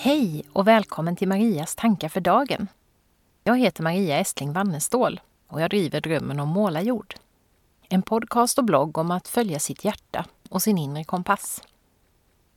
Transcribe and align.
Hej 0.00 0.44
och 0.52 0.66
välkommen 0.66 1.16
till 1.16 1.28
Marias 1.28 1.74
tankar 1.74 2.08
för 2.08 2.20
dagen. 2.20 2.68
Jag 3.44 3.58
heter 3.58 3.82
Maria 3.82 4.18
Estling 4.18 4.52
Wannestål 4.52 5.20
och 5.46 5.60
jag 5.60 5.70
driver 5.70 6.00
Drömmen 6.00 6.40
om 6.40 6.48
målarjord. 6.48 7.14
En 7.88 8.02
podcast 8.02 8.58
och 8.58 8.64
blogg 8.64 8.98
om 8.98 9.10
att 9.10 9.28
följa 9.28 9.58
sitt 9.58 9.84
hjärta 9.84 10.24
och 10.48 10.62
sin 10.62 10.78
inre 10.78 11.04
kompass. 11.04 11.62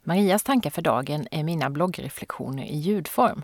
Marias 0.03 0.43
tankar 0.43 0.69
för 0.69 0.81
dagen 0.81 1.27
är 1.31 1.43
mina 1.43 1.69
bloggreflektioner 1.69 2.63
i 2.63 2.77
ljudform. 2.77 3.43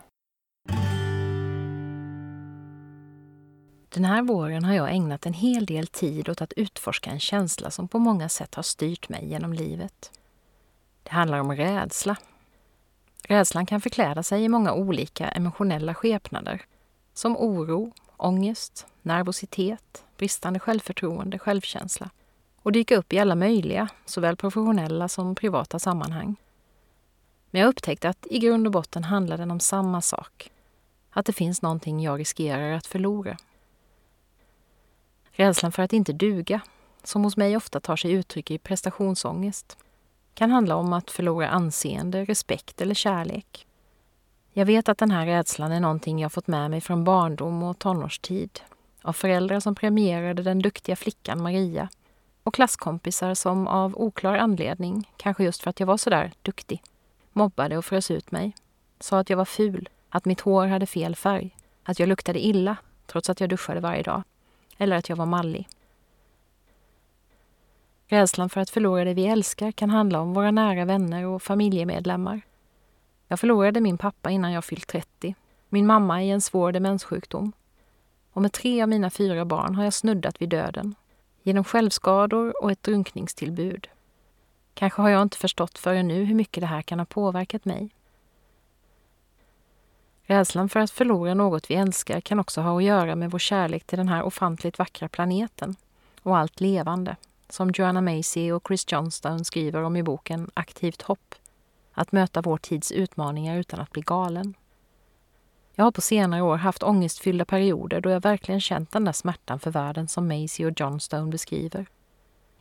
Den 3.89 4.05
här 4.05 4.21
våren 4.21 4.65
har 4.65 4.73
jag 4.73 4.91
ägnat 4.91 5.25
en 5.25 5.33
hel 5.33 5.65
del 5.65 5.87
tid 5.87 6.29
åt 6.29 6.41
att 6.41 6.53
utforska 6.53 7.09
en 7.09 7.19
känsla 7.19 7.71
som 7.71 7.87
på 7.87 7.99
många 7.99 8.29
sätt 8.29 8.55
har 8.55 8.63
styrt 8.63 9.09
mig 9.09 9.29
genom 9.29 9.53
livet. 9.53 10.11
Det 11.03 11.11
handlar 11.11 11.39
om 11.39 11.55
rädsla. 11.55 12.17
Rädslan 13.23 13.65
kan 13.65 13.81
förkläda 13.81 14.23
sig 14.23 14.43
i 14.43 14.49
många 14.49 14.73
olika 14.73 15.27
emotionella 15.29 15.93
skepnader 15.93 16.61
som 17.13 17.37
oro, 17.37 17.91
ångest, 18.17 18.87
nervositet, 19.01 20.03
bristande 20.17 20.59
självförtroende, 20.59 21.39
självkänsla 21.39 22.09
och 22.61 22.71
dyka 22.71 22.97
upp 22.97 23.13
i 23.13 23.19
alla 23.19 23.35
möjliga, 23.35 23.89
såväl 24.05 24.35
professionella 24.35 25.07
som 25.07 25.35
privata 25.35 25.79
sammanhang. 25.79 26.35
Men 27.51 27.61
jag 27.61 27.69
upptäckte 27.69 28.09
att 28.09 28.27
i 28.29 28.39
grund 28.39 28.67
och 28.67 28.73
botten 28.73 29.03
handlar 29.03 29.37
den 29.37 29.51
om 29.51 29.59
samma 29.59 30.01
sak. 30.01 30.51
Att 31.09 31.25
det 31.25 31.33
finns 31.33 31.61
någonting 31.61 32.01
jag 32.01 32.19
riskerar 32.19 32.71
att 32.71 32.87
förlora. 32.87 33.37
Rädslan 35.31 35.71
för 35.71 35.83
att 35.83 35.93
inte 35.93 36.13
duga, 36.13 36.61
som 37.03 37.23
hos 37.23 37.37
mig 37.37 37.57
ofta 37.57 37.79
tar 37.79 37.95
sig 37.95 38.11
uttryck 38.11 38.51
i 38.51 38.57
prestationsångest, 38.57 39.77
kan 40.37 40.51
handla 40.51 40.75
om 40.75 40.93
att 40.93 41.11
förlora 41.11 41.49
anseende, 41.49 42.25
respekt 42.25 42.81
eller 42.81 42.93
kärlek. 42.93 43.67
Jag 44.53 44.65
vet 44.65 44.89
att 44.89 44.97
den 44.97 45.11
här 45.11 45.25
rädslan 45.25 45.71
är 45.71 45.79
någonting 45.79 46.19
jag 46.19 46.33
fått 46.33 46.47
med 46.47 46.71
mig 46.71 46.81
från 46.81 47.03
barndom 47.03 47.63
och 47.63 47.79
tonårstid. 47.79 48.59
Av 49.01 49.13
föräldrar 49.13 49.59
som 49.59 49.75
premierade 49.75 50.43
den 50.43 50.59
duktiga 50.59 50.95
flickan 50.95 51.41
Maria 51.41 51.89
och 52.43 52.53
klasskompisar 52.53 53.33
som 53.33 53.67
av 53.67 53.95
oklar 53.95 54.37
anledning, 54.37 55.11
kanske 55.17 55.43
just 55.43 55.61
för 55.61 55.69
att 55.69 55.79
jag 55.79 55.87
var 55.87 55.97
sådär 55.97 56.31
duktig, 56.41 56.83
mobbade 57.33 57.77
och 57.77 57.85
frös 57.85 58.11
ut 58.11 58.31
mig. 58.31 58.55
Sa 58.99 59.19
att 59.19 59.29
jag 59.29 59.37
var 59.37 59.45
ful, 59.45 59.89
att 60.09 60.25
mitt 60.25 60.41
hår 60.41 60.67
hade 60.67 60.85
fel 60.85 61.15
färg, 61.15 61.55
att 61.83 61.99
jag 61.99 62.09
luktade 62.09 62.45
illa 62.45 62.77
trots 63.05 63.29
att 63.29 63.39
jag 63.39 63.49
duschade 63.49 63.79
varje 63.79 64.03
dag. 64.03 64.23
Eller 64.77 64.97
att 64.97 65.09
jag 65.09 65.15
var 65.15 65.25
mallig. 65.25 65.67
Rädslan 68.09 68.49
för 68.49 68.61
att 68.61 68.69
förlora 68.69 69.03
det 69.03 69.13
vi 69.13 69.27
älskar 69.27 69.71
kan 69.71 69.89
handla 69.89 70.19
om 70.19 70.33
våra 70.33 70.51
nära 70.51 70.85
vänner 70.85 71.25
och 71.25 71.43
familjemedlemmar. 71.43 72.41
Jag 73.27 73.39
förlorade 73.39 73.81
min 73.81 73.97
pappa 73.97 74.29
innan 74.29 74.51
jag 74.51 74.65
fyllt 74.65 74.87
30, 74.87 75.35
min 75.69 75.87
mamma 75.87 76.23
i 76.23 76.29
en 76.29 76.41
svår 76.41 76.71
demenssjukdom. 76.71 77.51
Och 78.33 78.41
med 78.41 78.51
tre 78.51 78.81
av 78.81 78.89
mina 78.89 79.09
fyra 79.09 79.45
barn 79.45 79.75
har 79.75 79.83
jag 79.83 79.93
snuddat 79.93 80.41
vid 80.41 80.49
döden. 80.49 80.95
Genom 81.43 81.63
självskador 81.63 82.63
och 82.63 82.71
ett 82.71 82.83
drunkningstillbud. 82.83 83.87
Kanske 84.73 85.01
har 85.01 85.09
jag 85.09 85.21
inte 85.21 85.37
förstått 85.37 85.77
förrän 85.77 86.07
nu 86.07 86.23
hur 86.23 86.35
mycket 86.35 86.61
det 86.61 86.67
här 86.67 86.81
kan 86.81 86.99
ha 86.99 87.05
påverkat 87.05 87.65
mig. 87.65 87.89
Rädslan 90.23 90.69
för 90.69 90.79
att 90.79 90.91
förlora 90.91 91.33
något 91.33 91.69
vi 91.69 91.75
älskar 91.75 92.21
kan 92.21 92.39
också 92.39 92.61
ha 92.61 92.77
att 92.77 92.83
göra 92.83 93.15
med 93.15 93.31
vår 93.31 93.39
kärlek 93.39 93.83
till 93.83 93.97
den 93.97 94.07
här 94.07 94.23
ofantligt 94.23 94.79
vackra 94.79 95.09
planeten 95.09 95.75
och 96.23 96.37
allt 96.37 96.61
levande, 96.61 97.15
som 97.49 97.71
Joanna 97.73 98.01
Macy 98.01 98.51
och 98.51 98.63
Chris 98.67 98.85
Johnstone 98.91 99.45
skriver 99.45 99.83
om 99.83 99.95
i 99.95 100.03
boken 100.03 100.51
Aktivt 100.53 101.01
hopp. 101.01 101.35
Att 101.93 102.11
möta 102.11 102.41
vår 102.41 102.57
tids 102.57 102.91
utmaningar 102.91 103.57
utan 103.57 103.79
att 103.79 103.91
bli 103.91 104.01
galen. 104.01 104.53
Jag 105.75 105.83
har 105.83 105.91
på 105.91 106.01
senare 106.01 106.41
år 106.41 106.57
haft 106.57 106.83
ångestfyllda 106.83 107.45
perioder 107.45 108.01
då 108.01 108.09
jag 108.09 108.21
verkligen 108.21 108.61
känt 108.61 108.91
den 108.91 109.05
där 109.05 109.11
smärtan 109.11 109.59
för 109.59 109.71
världen 109.71 110.07
som 110.07 110.27
Macy 110.27 110.65
och 110.65 110.79
Johnstone 110.79 111.31
beskriver. 111.31 111.85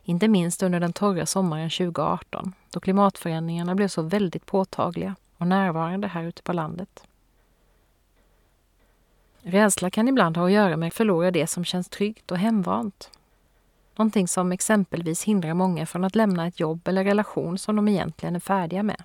Inte 0.03 0.27
minst 0.27 0.63
under 0.63 0.79
den 0.79 0.93
torra 0.93 1.25
sommaren 1.25 1.69
2018 1.69 2.53
då 2.69 2.79
klimatförändringarna 2.79 3.75
blev 3.75 3.87
så 3.87 4.01
väldigt 4.01 4.45
påtagliga 4.45 5.15
och 5.37 5.47
närvarande 5.47 6.07
här 6.07 6.23
ute 6.23 6.41
på 6.41 6.53
landet. 6.53 7.03
Rädsla 9.41 9.89
kan 9.89 10.07
ibland 10.07 10.37
ha 10.37 10.45
att 10.45 10.51
göra 10.51 10.77
med 10.77 10.87
att 10.87 10.93
förlora 10.93 11.31
det 11.31 11.47
som 11.47 11.65
känns 11.65 11.89
tryggt 11.89 12.31
och 12.31 12.37
hemvant. 12.37 13.11
Någonting 13.97 14.27
som 14.27 14.51
exempelvis 14.51 15.23
hindrar 15.23 15.53
många 15.53 15.85
från 15.85 16.03
att 16.03 16.15
lämna 16.15 16.47
ett 16.47 16.59
jobb 16.59 16.87
eller 16.87 17.03
relation 17.03 17.57
som 17.57 17.75
de 17.75 17.87
egentligen 17.87 18.35
är 18.35 18.39
färdiga 18.39 18.83
med. 18.83 19.03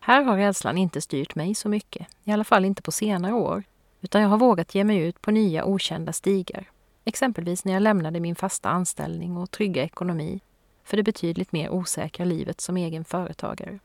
Här 0.00 0.22
har 0.22 0.36
rädslan 0.36 0.78
inte 0.78 1.00
styrt 1.00 1.34
mig 1.34 1.54
så 1.54 1.68
mycket, 1.68 2.06
i 2.24 2.32
alla 2.32 2.44
fall 2.44 2.64
inte 2.64 2.82
på 2.82 2.92
senare 2.92 3.32
år, 3.32 3.62
utan 4.00 4.22
jag 4.22 4.28
har 4.28 4.38
vågat 4.38 4.74
ge 4.74 4.84
mig 4.84 4.98
ut 4.98 5.22
på 5.22 5.30
nya 5.30 5.64
okända 5.64 6.12
stigar. 6.12 6.70
Exempelvis 7.04 7.64
när 7.64 7.72
jag 7.72 7.82
lämnade 7.82 8.20
min 8.20 8.34
fasta 8.34 8.68
anställning 8.68 9.36
och 9.36 9.50
trygga 9.50 9.82
ekonomi 9.82 10.40
för 10.84 10.96
det 10.96 11.02
betydligt 11.02 11.52
mer 11.52 11.70
osäkra 11.70 12.24
livet 12.24 12.60
som 12.60 12.76
egen 12.76 13.04
företagare. 13.04 13.78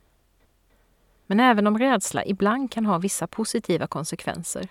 Men 1.26 1.40
även 1.40 1.68
om 1.68 1.80
rädsla 1.80 2.26
ibland 2.26 2.72
kan 2.72 2.86
ha 2.86 2.98
vissa 2.98 3.28
positiva 3.28 3.88
konsekvenser, 3.88 4.68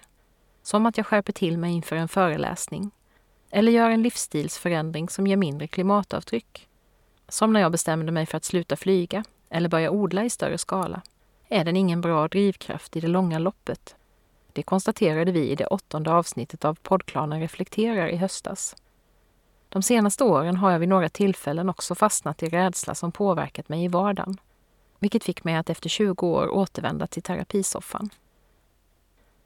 som 0.63 0.87
att 0.87 0.97
jag 0.97 1.07
skärper 1.07 1.33
till 1.33 1.59
mig 1.59 1.73
inför 1.73 1.97
en 1.97 2.09
föreläsning 2.09 2.91
eller 3.51 3.73
gör 3.73 3.91
en 3.91 4.03
livsstilsförändring 4.03 5.09
som 5.09 5.27
ger 5.27 5.37
mindre 5.37 5.67
klimatavtryck, 5.67 6.69
som 7.29 7.53
när 7.53 7.61
jag 7.61 7.73
bestämde 7.73 8.13
mig 8.13 8.27
för 8.27 8.37
att 8.37 8.45
sluta 8.45 8.77
flyga 8.77 9.25
eller 9.51 9.69
börja 9.69 9.91
odla 9.91 10.25
i 10.25 10.31
större 10.31 10.59
skala, 10.59 11.03
är 11.49 11.65
den 11.65 11.77
ingen 11.77 12.01
bra 12.01 12.29
drivkraft 12.29 12.97
i 12.97 13.01
det 13.01 13.09
långa 13.09 13.39
loppet. 13.39 13.97
Det 14.53 14.63
konstaterade 14.63 15.33
vi 15.33 15.51
i 15.51 15.55
det 15.55 15.67
åttonde 15.67 16.13
avsnittet 16.13 16.65
av 16.65 16.75
poddklanen 16.75 17.41
Reflekterar 17.41 18.09
i 18.09 18.17
höstas. 18.17 18.77
De 19.69 19.83
senaste 19.83 20.25
åren 20.25 20.57
har 20.57 20.71
jag 20.71 20.79
vid 20.79 20.89
några 20.89 21.09
tillfällen 21.09 21.69
också 21.69 21.95
fastnat 21.95 22.43
i 22.43 22.49
rädsla 22.49 22.95
som 22.95 23.13
påverkat 23.13 23.69
mig 23.69 23.85
i 23.85 23.89
vardagen, 23.89 24.37
vilket 24.99 25.25
fick 25.25 25.45
mig 25.45 25.55
att 25.55 25.71
efter 25.71 25.89
20 25.89 26.27
år 26.27 26.49
återvända 26.49 27.07
till 27.07 27.23
terapisoffan. 27.23 28.11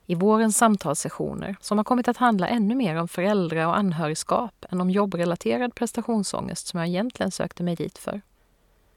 I 0.05 0.15
vårens 0.15 0.57
samtalssessioner, 0.57 1.55
som 1.61 1.77
har 1.77 1.85
kommit 1.85 2.07
att 2.07 2.17
handla 2.17 2.47
ännu 2.47 2.75
mer 2.75 2.95
om 2.95 3.07
föräldra 3.07 3.67
och 3.67 3.77
anhörigskap 3.77 4.65
än 4.69 4.81
om 4.81 4.89
jobbrelaterad 4.89 5.75
prestationsångest 5.75 6.67
som 6.67 6.79
jag 6.79 6.89
egentligen 6.89 7.31
sökte 7.31 7.63
mig 7.63 7.75
dit 7.75 7.97
för, 7.97 8.21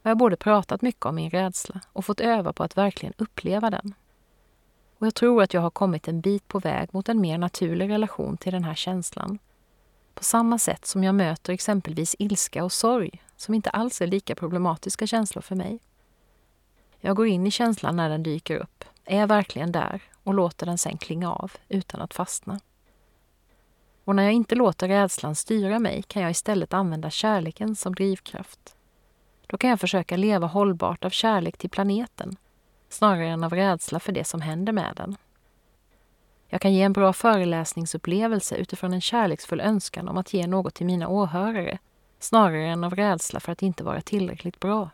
har 0.02 0.10
jag 0.10 0.18
både 0.18 0.36
pratat 0.36 0.82
mycket 0.82 1.06
om 1.06 1.14
min 1.14 1.30
rädsla 1.30 1.80
och 1.92 2.04
fått 2.04 2.20
öva 2.20 2.52
på 2.52 2.62
att 2.62 2.76
verkligen 2.76 3.14
uppleva 3.18 3.70
den. 3.70 3.94
Och 4.98 5.06
jag 5.06 5.14
tror 5.14 5.42
att 5.42 5.54
jag 5.54 5.60
har 5.60 5.70
kommit 5.70 6.08
en 6.08 6.20
bit 6.20 6.48
på 6.48 6.58
väg 6.58 6.88
mot 6.94 7.08
en 7.08 7.20
mer 7.20 7.38
naturlig 7.38 7.90
relation 7.90 8.36
till 8.36 8.52
den 8.52 8.64
här 8.64 8.74
känslan. 8.74 9.38
På 10.14 10.24
samma 10.24 10.58
sätt 10.58 10.86
som 10.86 11.04
jag 11.04 11.14
möter 11.14 11.52
exempelvis 11.52 12.16
ilska 12.18 12.64
och 12.64 12.72
sorg, 12.72 13.22
som 13.36 13.54
inte 13.54 13.70
alls 13.70 14.00
är 14.00 14.06
lika 14.06 14.34
problematiska 14.34 15.06
känslor 15.06 15.42
för 15.42 15.54
mig. 15.54 15.78
Jag 17.00 17.16
går 17.16 17.26
in 17.26 17.46
i 17.46 17.50
känslan 17.50 17.96
när 17.96 18.08
den 18.08 18.22
dyker 18.22 18.56
upp, 18.56 18.77
är 19.08 19.26
verkligen 19.26 19.72
där 19.72 20.02
och 20.24 20.34
låter 20.34 20.66
den 20.66 20.78
sen 20.78 20.98
klinga 20.98 21.32
av 21.32 21.52
utan 21.68 22.00
att 22.00 22.14
fastna. 22.14 22.60
Och 24.04 24.16
när 24.16 24.22
jag 24.22 24.32
inte 24.32 24.54
låter 24.54 24.88
rädslan 24.88 25.34
styra 25.34 25.78
mig 25.78 26.02
kan 26.02 26.22
jag 26.22 26.30
istället 26.30 26.74
använda 26.74 27.10
kärleken 27.10 27.76
som 27.76 27.94
drivkraft. 27.94 28.76
Då 29.46 29.56
kan 29.56 29.70
jag 29.70 29.80
försöka 29.80 30.16
leva 30.16 30.46
hållbart 30.46 31.04
av 31.04 31.10
kärlek 31.10 31.56
till 31.56 31.70
planeten 31.70 32.36
snarare 32.88 33.28
än 33.28 33.44
av 33.44 33.52
rädsla 33.52 34.00
för 34.00 34.12
det 34.12 34.24
som 34.24 34.40
händer 34.40 34.72
med 34.72 34.92
den. 34.96 35.16
Jag 36.48 36.60
kan 36.60 36.74
ge 36.74 36.82
en 36.82 36.92
bra 36.92 37.12
föreläsningsupplevelse 37.12 38.56
utifrån 38.56 38.92
en 38.92 39.00
kärleksfull 39.00 39.60
önskan 39.60 40.08
om 40.08 40.18
att 40.18 40.34
ge 40.34 40.46
något 40.46 40.74
till 40.74 40.86
mina 40.86 41.08
åhörare 41.08 41.78
snarare 42.18 42.66
än 42.66 42.84
av 42.84 42.94
rädsla 42.94 43.40
för 43.40 43.52
att 43.52 43.62
inte 43.62 43.84
vara 43.84 44.00
tillräckligt 44.00 44.60
bra. 44.60 44.90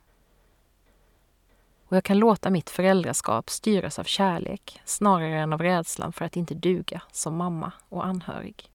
Och 1.94 1.96
jag 1.96 2.04
kan 2.04 2.18
låta 2.18 2.50
mitt 2.50 2.70
föräldraskap 2.70 3.50
styras 3.50 3.98
av 3.98 4.04
kärlek 4.04 4.80
snarare 4.84 5.38
än 5.38 5.52
av 5.52 5.62
rädslan 5.62 6.12
för 6.12 6.24
att 6.24 6.36
inte 6.36 6.54
duga 6.54 7.02
som 7.12 7.36
mamma 7.36 7.72
och 7.88 8.06
anhörig. 8.06 8.70